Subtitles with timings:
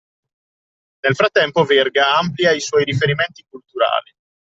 [1.01, 4.11] Nel frattempo Verga amplia i suoi riferimenti culturali